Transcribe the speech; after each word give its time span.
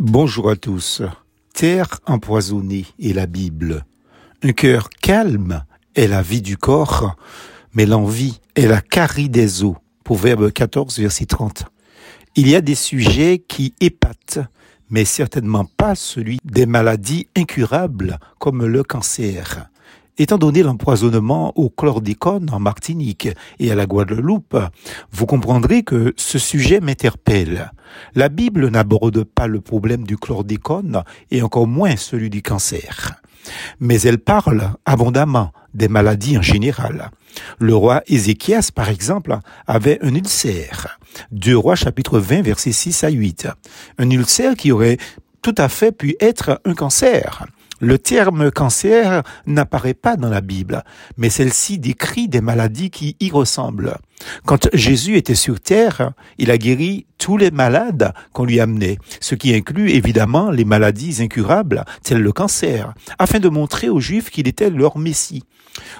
Bonjour 0.00 0.48
à 0.48 0.54
tous. 0.54 1.02
Terre 1.52 1.98
empoisonnée 2.06 2.86
est 3.02 3.12
la 3.12 3.26
Bible. 3.26 3.84
Un 4.44 4.52
cœur 4.52 4.90
calme 4.90 5.64
est 5.96 6.06
la 6.06 6.22
vie 6.22 6.40
du 6.40 6.56
corps, 6.56 7.16
mais 7.74 7.84
l'envie 7.84 8.38
est 8.54 8.68
la 8.68 8.80
carie 8.80 9.28
des 9.28 9.64
eaux. 9.64 9.76
Proverbe 10.04 10.52
14, 10.52 11.00
verset 11.00 11.26
30. 11.26 11.64
Il 12.36 12.48
y 12.48 12.54
a 12.54 12.60
des 12.60 12.76
sujets 12.76 13.40
qui 13.40 13.74
épatent, 13.80 14.38
mais 14.88 15.04
certainement 15.04 15.64
pas 15.64 15.96
celui 15.96 16.38
des 16.44 16.66
maladies 16.66 17.26
incurables 17.36 18.20
comme 18.38 18.64
le 18.64 18.84
cancer. 18.84 19.68
Étant 20.20 20.36
donné 20.36 20.64
l'empoisonnement 20.64 21.52
au 21.54 21.70
chlordécone 21.70 22.50
en 22.50 22.58
Martinique 22.58 23.28
et 23.60 23.70
à 23.70 23.76
la 23.76 23.86
Guadeloupe, 23.86 24.58
vous 25.12 25.26
comprendrez 25.26 25.84
que 25.84 26.12
ce 26.16 26.40
sujet 26.40 26.80
m'interpelle. 26.80 27.70
La 28.16 28.28
Bible 28.28 28.68
n'aborde 28.68 29.22
pas 29.22 29.46
le 29.46 29.60
problème 29.60 30.04
du 30.04 30.16
chlordécone 30.16 31.04
et 31.30 31.40
encore 31.42 31.68
moins 31.68 31.96
celui 31.96 32.30
du 32.30 32.42
cancer. 32.42 33.12
Mais 33.78 34.00
elle 34.02 34.18
parle 34.18 34.72
abondamment 34.84 35.52
des 35.72 35.88
maladies 35.88 36.36
en 36.36 36.42
général. 36.42 37.10
Le 37.60 37.76
roi 37.76 38.02
Ézéchias, 38.08 38.70
par 38.74 38.88
exemple, 38.88 39.38
avait 39.68 40.00
un 40.02 40.14
ulcère. 40.16 40.98
Deux 41.30 41.56
rois 41.56 41.76
chapitre 41.76 42.18
20 42.18 42.42
versets 42.42 42.72
6 42.72 43.04
à 43.04 43.10
8. 43.10 43.48
Un 43.98 44.10
ulcère 44.10 44.56
qui 44.56 44.72
aurait 44.72 44.98
tout 45.42 45.54
à 45.56 45.68
fait 45.68 45.92
pu 45.92 46.16
être 46.18 46.60
un 46.64 46.74
cancer. 46.74 47.46
Le 47.80 47.98
terme 47.98 48.50
cancer 48.50 49.22
n'apparaît 49.46 49.94
pas 49.94 50.16
dans 50.16 50.28
la 50.28 50.40
Bible, 50.40 50.82
mais 51.16 51.30
celle-ci 51.30 51.78
décrit 51.78 52.28
des 52.28 52.40
maladies 52.40 52.90
qui 52.90 53.16
y 53.20 53.30
ressemblent. 53.30 53.98
Quand 54.44 54.68
Jésus 54.72 55.16
était 55.16 55.34
sur 55.34 55.60
terre, 55.60 56.12
il 56.38 56.50
a 56.50 56.58
guéri 56.58 57.06
tous 57.18 57.36
les 57.36 57.50
malades 57.50 58.12
qu'on 58.32 58.44
lui 58.44 58.60
amenait, 58.60 58.98
ce 59.20 59.34
qui 59.34 59.54
inclut 59.54 59.90
évidemment 59.90 60.50
les 60.50 60.64
maladies 60.64 61.22
incurables, 61.22 61.84
telles 62.02 62.22
le 62.22 62.32
cancer, 62.32 62.94
afin 63.18 63.40
de 63.40 63.48
montrer 63.48 63.88
aux 63.88 64.00
Juifs 64.00 64.30
qu'il 64.30 64.48
était 64.48 64.70
leur 64.70 64.98
Messie. 64.98 65.42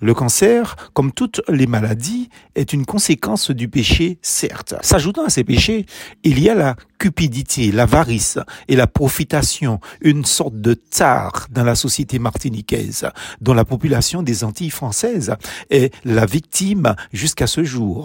Le 0.00 0.14
cancer, 0.14 0.76
comme 0.92 1.12
toutes 1.12 1.40
les 1.48 1.66
maladies, 1.66 2.28
est 2.54 2.72
une 2.72 2.84
conséquence 2.84 3.50
du 3.50 3.68
péché, 3.68 4.18
certes. 4.22 4.74
S'ajoutant 4.82 5.24
à 5.24 5.30
ces 5.30 5.44
péchés, 5.44 5.86
il 6.24 6.40
y 6.40 6.48
a 6.48 6.54
la 6.54 6.76
cupidité, 6.98 7.72
l'avarice 7.72 8.38
et 8.68 8.76
la 8.76 8.86
profitation, 8.86 9.80
une 10.00 10.24
sorte 10.24 10.60
de 10.60 10.74
tare 10.74 11.46
dans 11.50 11.64
la 11.64 11.74
société 11.74 12.18
martiniquaise, 12.18 13.08
dont 13.40 13.54
la 13.54 13.64
population 13.64 14.22
des 14.22 14.44
Antilles 14.44 14.70
françaises 14.70 15.34
est 15.70 15.92
la 16.04 16.26
victime 16.26 16.94
jusqu'à 17.12 17.46
ce 17.46 17.64
jour. 17.64 18.01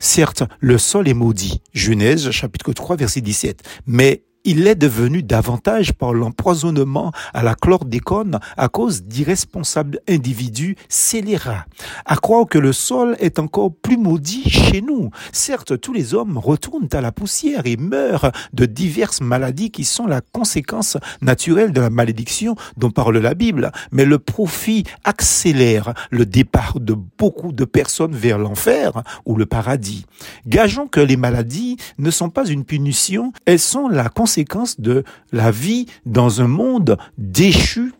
Certes, 0.00 0.44
le 0.60 0.78
sol 0.78 1.08
est 1.08 1.14
maudit, 1.14 1.62
Genèse 1.72 2.30
chapitre 2.30 2.72
3 2.72 2.96
verset 2.96 3.20
17, 3.20 3.62
mais 3.86 4.24
il 4.44 4.66
est 4.66 4.74
devenu 4.74 5.22
davantage 5.22 5.92
par 5.92 6.12
l'empoisonnement 6.12 7.12
à 7.32 7.42
la 7.42 7.54
chlordécone 7.54 8.40
à 8.56 8.68
cause 8.68 9.04
d'irresponsables 9.04 10.00
individus 10.08 10.76
scélérats. 10.88 11.66
À 12.06 12.16
croire 12.16 12.46
que 12.46 12.58
le 12.58 12.72
sol 12.72 13.16
est 13.20 13.38
encore 13.38 13.72
plus 13.72 13.96
maudit 13.96 14.48
chez 14.48 14.82
nous. 14.82 15.10
Certes, 15.32 15.80
tous 15.80 15.92
les 15.92 16.14
hommes 16.14 16.38
retournent 16.38 16.88
à 16.92 17.00
la 17.00 17.12
poussière 17.12 17.62
et 17.66 17.76
meurent 17.76 18.32
de 18.52 18.66
diverses 18.66 19.20
maladies 19.20 19.70
qui 19.70 19.84
sont 19.84 20.06
la 20.06 20.20
conséquence 20.20 20.96
naturelle 21.20 21.72
de 21.72 21.80
la 21.80 21.90
malédiction 21.90 22.56
dont 22.76 22.90
parle 22.90 23.18
la 23.18 23.34
Bible, 23.34 23.70
mais 23.92 24.04
le 24.04 24.18
profit 24.18 24.84
accélère 25.04 25.94
le 26.10 26.26
départ 26.26 26.80
de 26.80 26.94
beaucoup 26.94 27.52
de 27.52 27.64
personnes 27.64 28.14
vers 28.14 28.38
l'enfer 28.38 29.02
ou 29.24 29.36
le 29.36 29.46
paradis. 29.46 30.06
Gageons 30.46 30.88
que 30.88 31.00
les 31.00 31.16
maladies 31.16 31.76
ne 31.98 32.10
sont 32.10 32.30
pas 32.30 32.46
une 32.46 32.64
punition, 32.64 33.32
elles 33.46 33.58
sont 33.58 33.88
la 33.88 34.08
conséquence 34.08 34.31
conséquence 34.32 34.80
de 34.80 35.04
la 35.30 35.50
vie 35.50 35.84
dans 36.06 36.40
un 36.40 36.48
monde 36.48 36.96
déchu 37.18 37.92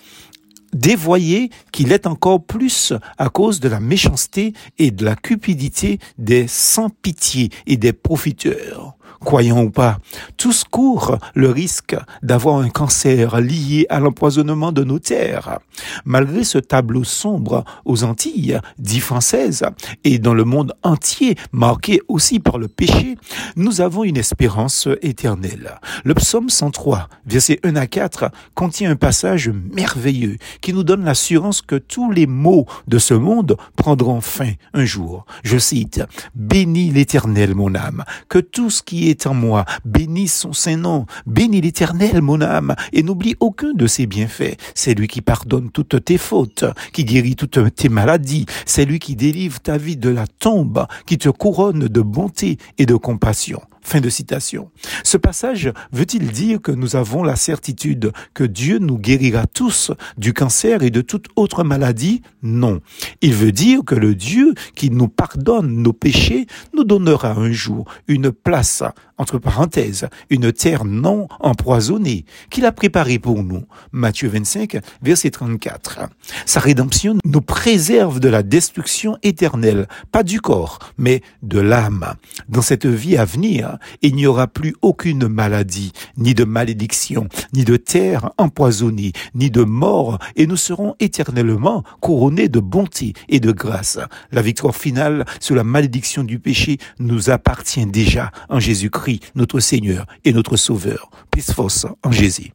dévoyé 0.73 1.51
qu'il 1.73 1.93
est 1.93 2.07
encore 2.07 2.43
plus 2.43 2.95
à 3.19 3.29
cause 3.29 3.61
de 3.61 3.69
la 3.69 3.81
méchanceté 3.81 4.55
et 4.79 4.91
de 4.91 5.05
la 5.05 5.15
cupidité 5.15 5.99
des 6.17 6.47
sans-pitié 6.49 7.51
et 7.67 7.77
des 7.77 7.93
profiteurs 7.93 8.97
croyons 9.23 9.63
ou 9.63 9.71
pas, 9.71 9.99
tous 10.37 10.65
courent 10.65 11.19
le 11.35 11.51
risque 11.51 11.97
d'avoir 12.23 12.59
un 12.59 12.69
cancer 12.69 13.41
lié 13.41 13.87
à 13.89 14.01
l'empoisonnement 14.01 14.73
de 14.73 14.85
nos 14.85 14.99
terres. 14.99 15.59
Malgré 16.05 16.45
ce 16.45 16.59
tableau 16.59 17.05
sombre 17.05 17.65
aux 17.85 18.05
Antilles, 18.05 18.59
dit 18.79 19.01
françaises, 19.01 19.65
et 20.05 20.19
dans 20.19 20.35
le 20.35 20.45
monde 20.45 20.75
entier, 20.83 21.37
marqué 21.53 22.01
aussi 22.09 22.41
par 22.41 22.59
le 22.59 22.69
péché, 22.69 23.17
nous 23.57 23.81
avons 23.81 24.05
une 24.05 24.17
espérance 24.17 24.89
éternelle. 25.01 25.79
Le 26.05 26.15
psaume 26.15 26.51
103, 26.51 27.09
versets 27.27 27.61
1 27.65 27.77
à 27.77 27.87
4, 27.87 28.31
contient 28.55 28.91
un 28.91 28.97
passage 28.97 29.49
merveilleux 29.49 30.37
qui 30.61 30.73
nous 30.73 30.85
donne 30.85 31.05
l'assurance 31.05 31.63
que 31.63 31.77
tous 31.77 32.11
les 32.11 32.27
maux 32.27 32.67
de 32.89 32.99
ce 32.99 33.15
monde 33.15 33.57
prendront 33.77 34.21
fin 34.21 34.53
un 34.75 34.85
jour. 34.85 35.25
Je 35.45 35.59
cite, 35.59 36.03
Bénis 36.35 36.91
l'éternel, 36.91 37.55
mon 37.55 37.75
âme, 37.75 38.05
que 38.29 38.39
tout 38.39 38.71
ce 38.71 38.83
qui 38.83 39.09
est 39.09 39.12
en 39.27 39.35
moi. 39.35 39.65
Bénis 39.85 40.29
son 40.29 40.53
Saint-Nom. 40.53 41.07
Bénis 41.27 41.61
l'Éternel, 41.61 42.23
mon 42.23 42.41
âme, 42.41 42.75
et 42.93 43.03
n'oublie 43.03 43.37
aucun 43.41 43.73
de 43.75 43.87
ses 43.87 44.07
bienfaits. 44.07 44.57
C'est 44.75 44.95
lui 44.95 45.09
qui 45.09 45.21
pardonne 45.21 45.71
toutes 45.71 46.05
tes 46.05 46.19
fautes, 46.19 46.65
qui 46.93 47.05
guérit 47.05 47.37
toutes 47.37 47.75
tes 47.75 47.89
maladies. 47.89 48.47
C'est 48.67 48.85
lui 48.85 48.99
qui 48.99 49.17
délivre 49.17 49.61
ta 49.61 49.77
vie 49.77 49.97
de 49.97 50.11
la 50.11 50.27
tombe, 50.27 50.87
qui 51.07 51.19
te 51.19 51.29
couronne 51.29 51.89
de 51.89 52.01
bonté 52.01 52.59
et 52.79 52.87
de 52.87 52.95
compassion. 52.95 53.61
Fin 53.85 54.01
de 54.01 54.09
citation. 54.09 54.71
Ce 55.03 55.17
passage 55.17 55.73
veut-il 55.93 56.31
dire 56.31 56.63
que 56.63 56.71
nous 56.73 56.95
avons 56.95 57.25
la 57.25 57.37
certitude 57.37 58.13
que 58.33 58.45
Dieu 58.45 58.79
nous 58.79 58.97
guérira 58.97 59.47
tous 59.47 59.91
du 60.17 60.33
cancer 60.33 60.83
et 60.83 60.91
de 60.91 61.01
toute 61.01 61.27
autre 61.35 61.65
maladie? 61.65 62.23
Non. 62.43 62.81
Il 63.21 63.35
veut 63.35 63.53
dire 63.53 63.81
que 63.85 63.97
le 63.97 64.15
Dieu 64.15 64.55
qui 64.77 64.91
nous 64.91 65.09
pardonne 65.09 65.83
nos 65.83 65.93
péchés 65.93 66.47
nous 66.75 66.85
donnera 66.85 67.33
un 67.33 67.51
jour 67.51 67.87
une 68.07 68.31
place, 68.31 68.83
entre 69.19 69.39
parenthèses, 69.39 70.09
une 70.31 70.53
terre 70.53 70.85
non 70.85 71.29
empoisonnée 71.41 72.25
qu'il 72.51 72.67
a 72.67 72.73
préparée 72.73 73.19
pour 73.19 73.43
nous. 73.43 73.65
Matthieu 73.91 74.29
25, 74.29 74.79
verset 75.03 75.31
34. 75.31 76.09
Sa 76.47 76.61
rédemption 76.61 77.19
nous 77.25 77.41
préserve 77.41 78.21
de 78.21 78.29
la 78.29 78.43
destruction 78.43 79.19
éternelle, 79.23 79.89
pas 80.11 80.23
du 80.23 80.41
corps, 80.41 80.79
mais 80.99 81.23
de 81.43 81.61
l'âme. 81.61 82.15
Dans 82.49 82.63
cette 82.63 82.87
vie 82.87 83.17
à 83.17 83.25
venir, 83.25 83.72
il 84.03 84.15
n'y 84.15 84.27
aura 84.27 84.47
plus 84.47 84.75
aucune 84.83 85.29
maladie, 85.29 85.93
ni 86.17 86.35
de 86.35 86.45
malédiction, 86.45 87.29
ni 87.53 87.65
de 87.65 87.77
terre 87.77 88.31
empoisonnée, 88.39 89.13
ni 89.35 89.51
de 89.51 89.63
mort, 89.63 90.19
et 90.37 90.47
nous 90.47 90.57
serons 90.57 90.95
éternellement 91.01 91.85
couronnés 92.01 92.49
de 92.49 92.61
bonté 92.61 93.13
et 93.29 93.41
de 93.41 93.53
grâce. 93.53 93.99
La 94.31 94.43
victoire 94.43 94.77
finale 94.77 95.25
sur 95.41 95.55
la 95.55 95.65
malédiction 95.65 96.25
du 96.25 96.39
péché 96.39 96.79
nous 96.99 97.31
appartient 97.31 97.87
déjà 97.87 98.31
en 98.49 98.61
Jésus-Christ, 98.61 99.33
notre 99.35 99.61
Seigneur 99.61 100.07
et 100.25 100.33
notre 100.33 100.57
Sauveur. 100.57 101.11
Peace 101.31 101.53
force 101.55 101.87
en 102.03 102.13
Jésus. 102.13 102.51